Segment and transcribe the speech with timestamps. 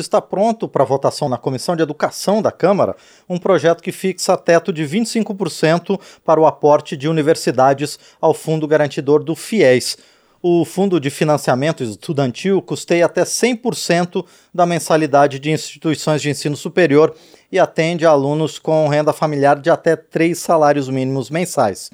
[0.00, 2.96] está pronto para votação na Comissão de Educação da Câmara
[3.28, 9.22] um projeto que fixa teto de 25% para o aporte de universidades ao Fundo Garantidor
[9.22, 9.98] do FIES.
[10.42, 17.14] O Fundo de Financiamento Estudantil custeia até 100% da mensalidade de instituições de ensino superior
[17.50, 21.90] e atende a alunos com renda familiar de até três salários mínimos mensais.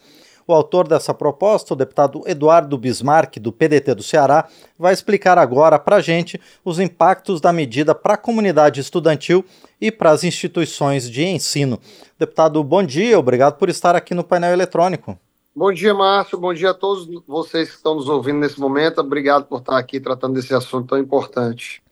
[0.48, 4.48] O autor dessa proposta, o deputado Eduardo Bismarck, do PDT do Ceará,
[4.78, 9.44] vai explicar agora para a gente os impactos da medida para a comunidade estudantil
[9.78, 11.78] e para as instituições de ensino.
[12.18, 15.18] Deputado, bom dia, obrigado por estar aqui no painel eletrônico.
[15.54, 16.38] Bom dia, Márcio.
[16.38, 19.02] Bom dia a todos vocês que estão nos ouvindo nesse momento.
[19.02, 21.82] Obrigado por estar aqui tratando desse assunto tão importante.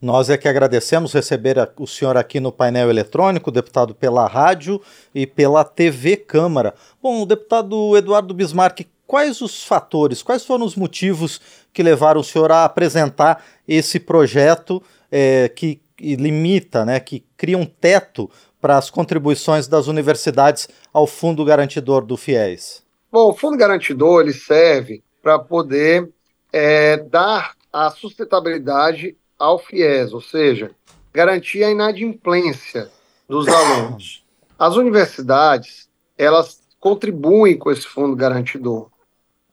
[0.00, 4.80] Nós é que agradecemos receber o senhor aqui no painel eletrônico, deputado pela rádio
[5.14, 6.74] e pela TV Câmara.
[7.02, 11.38] Bom, deputado Eduardo Bismarck, quais os fatores, quais foram os motivos
[11.70, 14.82] que levaram o senhor a apresentar esse projeto
[15.12, 21.44] é, que limita, né, que cria um teto para as contribuições das universidades ao Fundo
[21.44, 22.82] Garantidor do FIES?
[23.12, 26.08] Bom, o Fundo Garantidor ele serve para poder
[26.50, 30.70] é, dar a sustentabilidade ao FIES, ou seja,
[31.12, 32.90] garantir a inadimplência
[33.26, 34.22] dos alunos.
[34.58, 35.88] As universidades,
[36.18, 38.90] elas contribuem com esse fundo garantidor.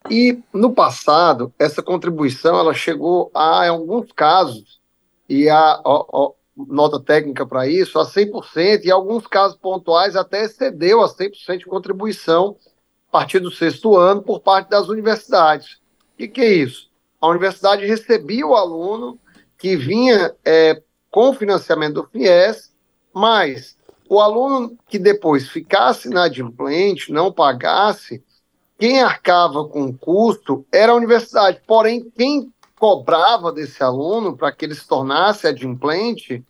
[0.10, 4.80] E no passado, essa contribuição ela chegou a, em alguns casos,
[5.30, 10.16] e a, a, a nota técnica para isso, a 100%, e em alguns casos pontuais
[10.16, 12.58] até excedeu a 100% de contribuição
[13.10, 15.76] a partir do sexto ano por parte das universidades.
[15.76, 16.90] O que, que é isso?
[17.22, 19.20] A universidade recebia o aluno
[19.58, 22.72] que vinha é, com financiamento do FIES,
[23.14, 23.78] mas
[24.10, 28.24] o aluno que depois ficasse inadimplente, não pagasse,
[28.78, 31.62] quem arcava com o custo era a universidade.
[31.66, 36.44] Porém, quem cobrava desse aluno para que ele se tornasse adimplente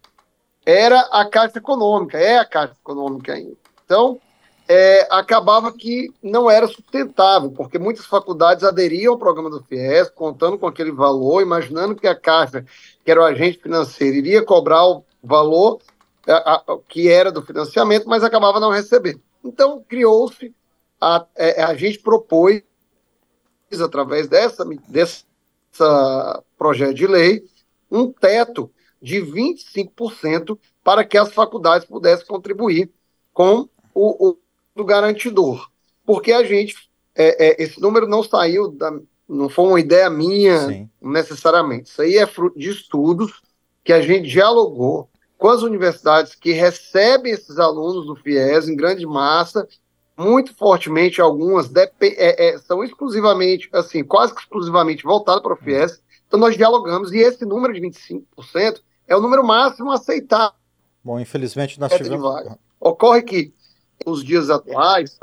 [0.65, 3.55] era a Caixa Econômica, é a Caixa Econômica ainda.
[3.85, 4.19] Então,
[4.67, 10.57] é, acabava que não era sustentável, porque muitas faculdades aderiam ao programa do FIES, contando
[10.57, 12.65] com aquele valor, imaginando que a Caixa,
[13.03, 15.79] que era o agente financeiro, iria cobrar o valor
[16.27, 19.21] a, a, que era do financiamento, mas acabava não recebendo.
[19.43, 20.53] Então, criou-se,
[20.99, 22.61] a, é, a, gente propôs,
[23.81, 27.45] através dessa, dessa projeto de lei,
[27.89, 28.69] um teto
[29.01, 32.91] de 25% para que as faculdades pudessem contribuir
[33.33, 34.37] com o, o
[34.77, 35.69] do garantidor.
[36.05, 36.75] Porque a gente,
[37.15, 38.91] é, é, esse número não saiu, da,
[39.27, 40.89] não foi uma ideia minha Sim.
[41.01, 41.89] necessariamente.
[41.89, 43.41] Isso aí é fruto de estudos
[43.83, 49.05] que a gente dialogou com as universidades que recebem esses alunos do FIES em grande
[49.05, 49.67] massa,
[50.17, 56.01] muito fortemente, algumas é, é, são exclusivamente, assim, quase que exclusivamente voltadas para o FIES.
[56.27, 60.57] Então nós dialogamos e esse número de 25% é o número máximo aceitável.
[61.03, 62.57] Bom, infelizmente nós tivemos.
[62.79, 63.53] Ocorre que
[64.05, 65.19] os dias atuais.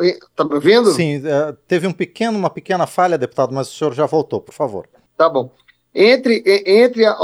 [0.00, 0.90] Está me ouvindo?
[0.92, 4.54] Sim, é, teve um pequeno, uma pequena falha, deputado, mas o senhor já voltou, por
[4.54, 4.88] favor.
[5.16, 5.52] Tá bom.
[5.94, 7.16] Entre, entre a,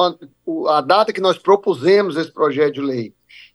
[0.68, 3.14] a data que nós propusemos esse projeto de lei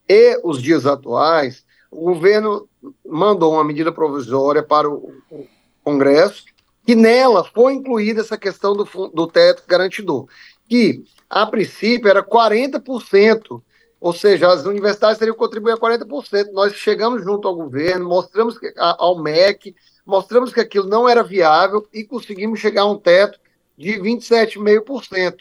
[0.10, 2.68] e os dias atuais, o governo
[3.06, 5.48] mandou uma medida provisória para o, o
[5.84, 6.46] Congresso,
[6.86, 10.28] que nela foi incluída essa questão do, do teto garantidor,
[10.68, 13.62] que a princípio era 40%
[14.02, 16.52] ou seja, as universidades teriam que contribuir a 40%.
[16.54, 21.88] Nós chegamos junto ao governo, mostramos que, ao MEC, mostramos que aquilo não era viável
[21.94, 23.40] e conseguimos chegar a um teto
[23.78, 25.38] de 27,5%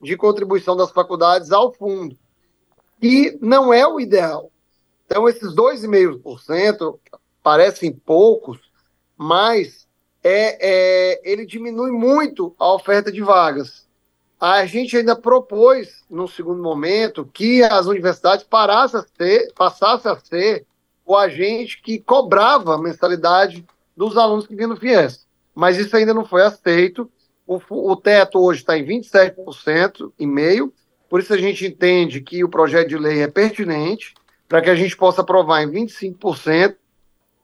[0.00, 2.16] de contribuição das faculdades ao fundo.
[3.02, 4.52] E não é o ideal.
[5.06, 6.96] Então, esses 2,5%
[7.42, 8.60] parecem poucos,
[9.16, 9.88] mas
[10.22, 13.88] é, é, ele diminui muito a oferta de vagas
[14.40, 20.16] a gente ainda propôs, no segundo momento, que as universidades parassem a ser, passassem a
[20.16, 20.66] ser
[21.04, 23.64] o agente que cobrava a mensalidade
[23.96, 25.26] dos alunos que vinham no FIES.
[25.54, 27.10] Mas isso ainda não foi aceito.
[27.46, 30.72] O, o teto hoje está em 27% e meio,
[31.08, 34.14] por isso a gente entende que o projeto de lei é pertinente
[34.48, 36.76] para que a gente possa aprovar em 25%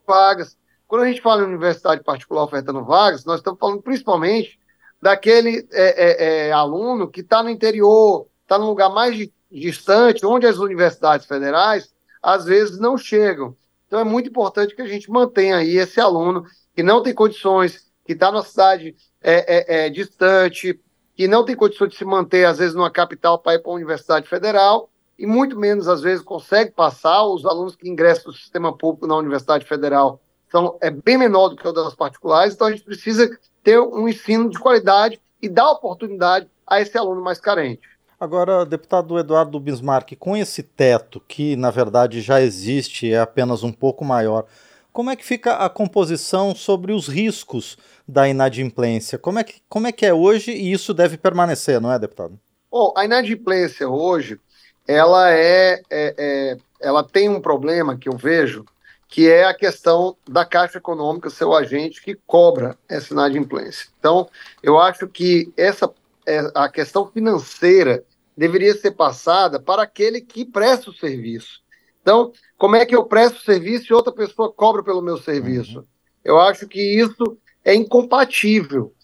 [0.06, 0.56] vagas.
[0.86, 4.59] Quando a gente fala em universidade particular ofertando vagas, nós estamos falando principalmente
[5.00, 10.46] daquele é, é, é, aluno que está no interior, está num lugar mais distante, onde
[10.46, 11.92] as universidades federais
[12.22, 13.56] às vezes não chegam.
[13.86, 16.44] Então é muito importante que a gente mantenha aí esse aluno
[16.74, 20.78] que não tem condições, que está numa cidade é, é, é, distante,
[21.14, 23.74] que não tem condições de se manter, às vezes, numa capital para ir para a
[23.74, 27.22] Universidade Federal, e muito menos, às vezes, consegue passar.
[27.24, 30.20] Os alunos que ingressam no sistema público na Universidade Federal
[30.50, 33.30] são, é bem menor do que o das particulares, então a gente precisa
[33.62, 37.88] ter um ensino de qualidade e dar oportunidade a esse aluno mais carente.
[38.18, 43.72] Agora, deputado Eduardo Bismarck, com esse teto, que na verdade já existe, é apenas um
[43.72, 44.44] pouco maior,
[44.92, 49.18] como é que fica a composição sobre os riscos da inadimplência?
[49.18, 52.38] Como é que, como é, que é hoje e isso deve permanecer, não é, deputado?
[52.70, 54.38] Bom, a inadimplência hoje,
[54.86, 58.64] ela é, é, é ela tem um problema que eu vejo,
[59.10, 63.88] que é a questão da Caixa Econômica ser o agente que cobra essa inadimplência.
[63.98, 64.28] Então,
[64.62, 65.92] eu acho que essa
[66.26, 68.04] é, a questão financeira
[68.36, 71.60] deveria ser passada para aquele que presta o serviço.
[72.00, 75.80] Então, como é que eu presto o serviço e outra pessoa cobra pelo meu serviço?
[75.80, 75.86] Uhum.
[76.24, 78.94] Eu acho que isso é incompatível.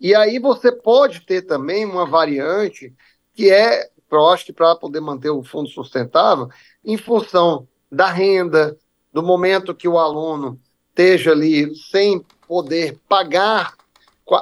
[0.00, 2.94] E aí você pode ter também uma variante
[3.34, 6.48] que é, eu acho que para poder manter o fundo sustentável,
[6.84, 8.76] em função da renda,
[9.16, 10.60] do momento que o aluno
[10.90, 13.72] esteja ali sem poder pagar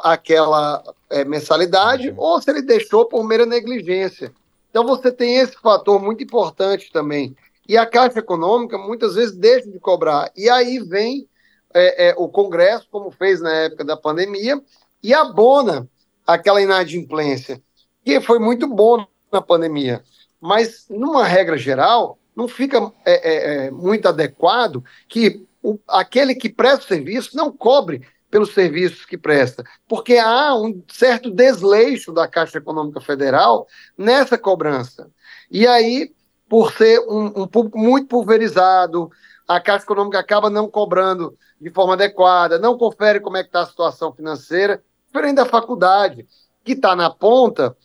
[0.02, 2.16] aquela é, mensalidade, uhum.
[2.18, 4.32] ou se ele deixou por mera negligência.
[4.68, 7.36] Então você tem esse fator muito importante também.
[7.68, 10.32] E a Caixa Econômica muitas vezes deixa de cobrar.
[10.36, 11.28] E aí vem
[11.72, 14.60] é, é, o Congresso, como fez na época da pandemia,
[15.00, 15.88] e abona
[16.26, 17.62] aquela inadimplência,
[18.04, 20.02] que foi muito bom na pandemia.
[20.40, 26.48] Mas, numa regra geral, não fica é, é, é muito adequado que o, aquele que
[26.48, 32.26] presta o serviço não cobre pelos serviços que presta, porque há um certo desleixo da
[32.26, 33.66] Caixa Econômica Federal
[33.96, 35.08] nessa cobrança.
[35.48, 36.12] E aí,
[36.48, 39.08] por ser um, um público muito pulverizado,
[39.46, 43.60] a Caixa Econômica acaba não cobrando de forma adequada, não confere como é que está
[43.60, 46.26] a situação financeira, diferente da faculdade,
[46.64, 47.76] que está na ponta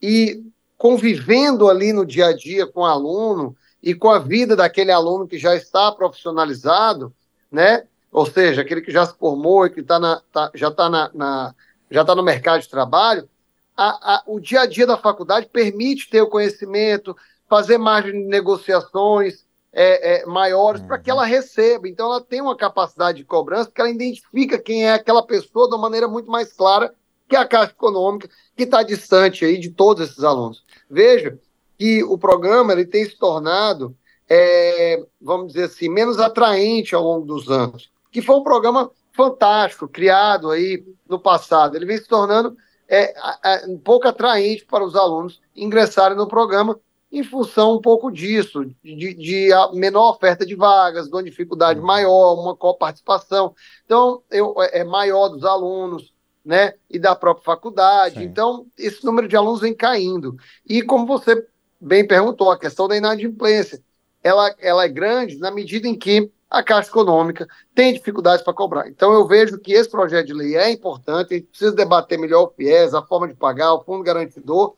[0.00, 0.42] e
[0.78, 5.26] convivendo ali no dia a dia com o aluno e com a vida daquele aluno
[5.26, 7.12] que já está profissionalizado,
[7.50, 7.84] né?
[8.10, 11.10] ou seja, aquele que já se formou e que tá na, tá, já está na,
[11.14, 11.54] na,
[11.90, 13.28] já tá no mercado de trabalho,
[13.76, 17.16] a, a, o dia a dia da faculdade permite ter o conhecimento,
[17.48, 20.88] fazer margem de negociações é, é, maiores uhum.
[20.88, 21.88] para que ela receba.
[21.88, 25.74] Então, ela tem uma capacidade de cobrança, porque ela identifica quem é aquela pessoa de
[25.74, 26.92] uma maneira muito mais clara
[27.28, 30.64] que a Caixa Econômica, que está distante aí de todos esses alunos.
[30.90, 31.38] Veja
[31.78, 33.96] que o programa ele tem se tornado,
[34.28, 39.88] é, vamos dizer assim, menos atraente ao longo dos anos que foi um programa fantástico,
[39.88, 41.76] criado aí no passado.
[41.76, 42.56] Ele vem se tornando
[42.88, 43.14] é,
[43.44, 46.78] é, um pouco atraente para os alunos ingressarem no programa
[47.10, 52.34] em função um pouco disso, de, de menor oferta de vagas, de uma dificuldade maior,
[52.34, 53.54] uma coparticipação.
[53.86, 56.12] Então, eu, é, é maior dos alunos,
[56.44, 58.16] né, e da própria faculdade.
[58.16, 58.24] Sim.
[58.24, 60.36] Então, esse número de alunos vem caindo.
[60.66, 61.46] E como você
[61.80, 63.82] bem perguntou, a questão da inadimplência,
[64.22, 68.88] ela, ela é grande na medida em que a Caixa Econômica tem dificuldades para cobrar.
[68.88, 72.44] Então, eu vejo que esse projeto de lei é importante, a gente precisa debater melhor
[72.44, 74.74] o FIES, a forma de pagar, o fundo garantidor,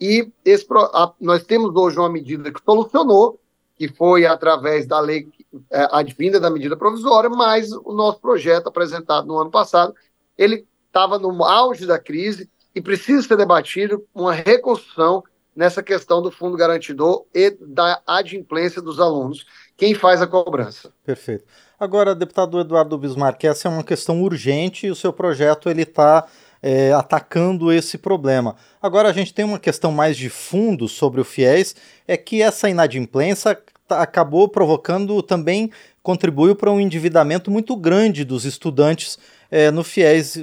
[0.00, 3.38] e esse, a, nós temos hoje uma medida que solucionou,
[3.76, 5.28] que foi através da lei
[5.70, 9.94] é, advinda da medida provisória, mas o nosso projeto apresentado no ano passado,
[10.38, 15.22] ele estava no auge da crise e precisa ser debatido uma reconstrução
[15.54, 19.44] nessa questão do fundo garantidor e da adimplência dos alunos,
[19.76, 20.92] quem faz a cobrança.
[21.04, 21.44] Perfeito.
[21.78, 26.26] Agora, deputado Eduardo Bismarck, essa é uma questão urgente e o seu projeto ele está
[26.62, 28.56] é, atacando esse problema.
[28.82, 31.74] Agora a gente tem uma questão mais de fundo sobre o FIES,
[32.06, 33.58] é que essa inadimplência
[33.88, 35.70] tá, acabou provocando também,
[36.02, 39.18] contribuiu para um endividamento muito grande dos estudantes
[39.50, 40.42] é, no FIES, é,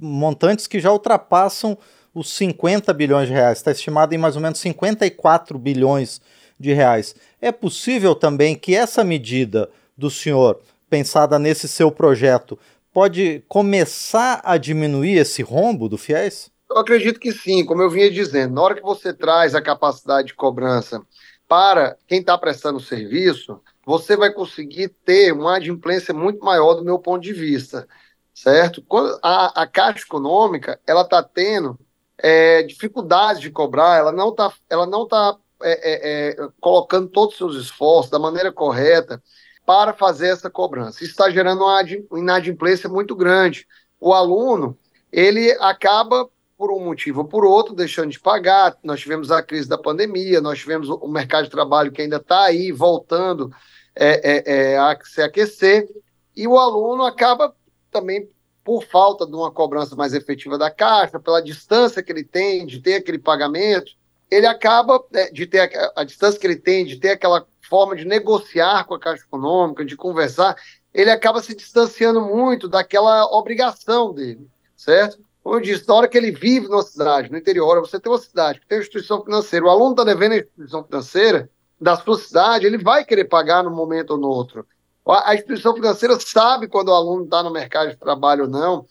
[0.00, 1.78] montantes que já ultrapassam
[2.18, 6.20] os 50 bilhões de reais, está estimado em mais ou menos 54 bilhões
[6.58, 7.14] de reais.
[7.40, 10.60] É possível também que essa medida do senhor,
[10.90, 12.58] pensada nesse seu projeto,
[12.92, 16.50] pode começar a diminuir esse rombo do FIES?
[16.68, 20.28] Eu acredito que sim, como eu vinha dizendo, na hora que você traz a capacidade
[20.28, 21.00] de cobrança
[21.46, 26.98] para quem está prestando serviço, você vai conseguir ter uma adimplência muito maior do meu
[26.98, 27.88] ponto de vista,
[28.34, 28.84] certo?
[29.22, 31.78] A, a Caixa Econômica, ela está tendo
[32.18, 37.34] é, dificuldades de cobrar, ela não está ela não tá, é, é, é, colocando todos
[37.34, 39.22] os seus esforços da maneira correta
[39.64, 41.02] para fazer essa cobrança.
[41.02, 41.82] Isso está gerando uma
[42.18, 43.66] inadimplência muito grande.
[44.00, 44.78] O aluno,
[45.12, 48.76] ele acaba, por um motivo ou por outro, deixando de pagar.
[48.82, 52.44] Nós tivemos a crise da pandemia, nós tivemos o mercado de trabalho que ainda está
[52.44, 53.52] aí, voltando
[53.94, 55.88] é, é, a se aquecer,
[56.36, 57.54] e o aluno acaba
[57.90, 58.28] também
[58.68, 62.80] por falta de uma cobrança mais efetiva da Caixa, pela distância que ele tem de
[62.80, 63.92] ter aquele pagamento,
[64.30, 67.96] ele acaba né, de ter a, a, distância que ele tem de ter aquela forma
[67.96, 70.54] de negociar com a Caixa Econômica, de conversar,
[70.92, 74.46] ele acaba se distanciando muito daquela obrigação dele,
[74.76, 75.18] certo?
[75.42, 78.18] como eu disse, na hora que ele vive numa cidade, no interior, você tem uma
[78.18, 81.48] cidade que tem uma instituição financeira, o aluno está devendo a instituição financeira
[81.80, 84.66] da sua cidade, ele vai querer pagar num momento ou no outro.
[85.08, 88.86] A instituição financeira sabe quando o aluno está no mercado de trabalho ou não,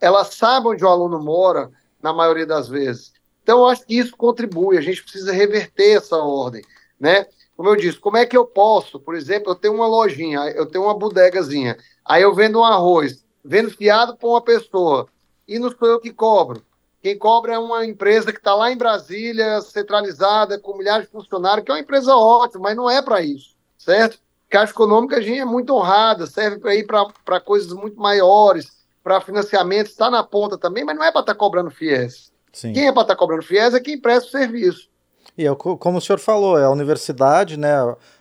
[0.00, 1.70] ela sabe onde o aluno mora,
[2.02, 3.12] na maioria das vezes.
[3.42, 6.62] Então, acho que isso contribui, a gente precisa reverter essa ordem,
[6.98, 7.26] né?
[7.56, 10.66] Como eu disse, como é que eu posso, por exemplo, eu tenho uma lojinha, eu
[10.66, 15.06] tenho uma bodegazinha, aí eu vendo um arroz, vendo fiado para uma pessoa,
[15.46, 16.62] e não sou eu que cobro.
[17.00, 21.64] Quem cobra é uma empresa que está lá em Brasília, centralizada, com milhares de funcionários,
[21.64, 24.18] que é uma empresa ótima, mas não é para isso, certo?
[24.52, 28.70] Caixa Econômica a gente é muito honrada, serve para ir para coisas muito maiores,
[29.02, 32.30] para financiamento, está na ponta também, mas não é para estar tá cobrando FIES.
[32.52, 32.74] Sim.
[32.74, 34.90] Quem é para estar tá cobrando FIES é quem presta o serviço.
[35.38, 37.72] E é, como o senhor falou, é a universidade, né,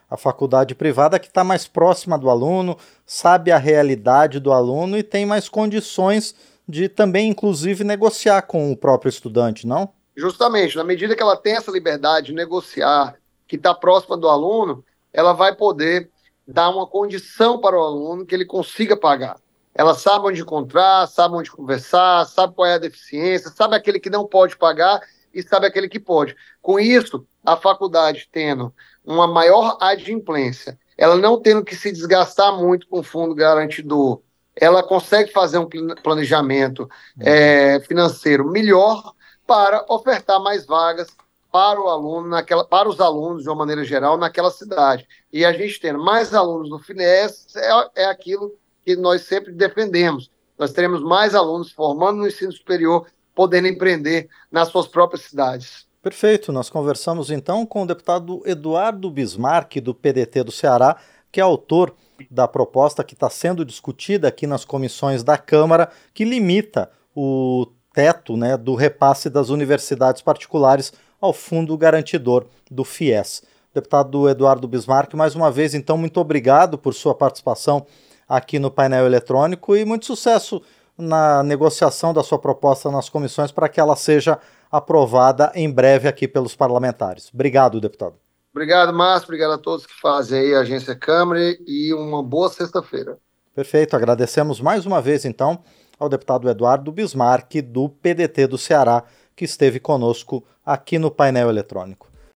[0.09, 5.03] a faculdade privada que está mais próxima do aluno, sabe a realidade do aluno e
[5.03, 6.33] tem mais condições
[6.65, 9.89] de também, inclusive, negociar com o próprio estudante, não?
[10.15, 14.81] Justamente, na medida que ela tem essa liberdade de negociar, que está próxima do aluno,
[15.11, 16.09] ela vai poder
[16.47, 19.37] dar uma condição para o aluno que ele consiga pagar.
[19.73, 24.09] Ela sabe onde encontrar, sabe onde conversar, sabe qual é a deficiência, sabe aquele que
[24.09, 25.01] não pode pagar
[25.33, 26.35] e sabe aquele que pode.
[26.61, 32.87] Com isso, a faculdade tendo uma maior adimplência, ela não tendo que se desgastar muito
[32.87, 34.21] com o fundo garantidor,
[34.55, 35.67] ela consegue fazer um
[36.03, 39.13] planejamento é, financeiro melhor
[39.47, 41.09] para ofertar mais vagas
[41.51, 45.07] para o aluno, naquela, para os alunos, de uma maneira geral, naquela cidade.
[45.31, 48.55] E a gente tendo mais alunos no FINES é, é aquilo
[48.85, 50.31] que nós sempre defendemos.
[50.57, 55.85] Nós teremos mais alunos formando no ensino superior, podendo empreender nas suas próprias cidades.
[56.01, 56.51] Perfeito.
[56.51, 60.97] Nós conversamos então com o deputado Eduardo Bismarck, do PDT do Ceará,
[61.31, 61.93] que é autor
[62.29, 68.37] da proposta que está sendo discutida aqui nas comissões da Câmara, que limita o teto
[68.37, 73.43] né, do repasse das universidades particulares ao fundo garantidor do FIES.
[73.73, 77.85] Deputado Eduardo Bismarck, mais uma vez, então, muito obrigado por sua participação
[78.27, 80.61] aqui no painel eletrônico e muito sucesso
[80.97, 86.27] na negociação da sua proposta nas comissões para que ela seja aprovada em breve aqui
[86.27, 87.29] pelos parlamentares.
[87.33, 88.15] Obrigado, deputado.
[88.53, 89.27] Obrigado, Márcio.
[89.27, 93.17] Obrigado a todos que fazem aí a Agência Câmara e uma boa sexta-feira.
[93.55, 93.95] Perfeito.
[93.95, 95.63] Agradecemos mais uma vez, então,
[95.97, 99.03] ao deputado Eduardo Bismarck, do PDT do Ceará,
[99.41, 102.10] que esteve conosco aqui no painel eletrônico.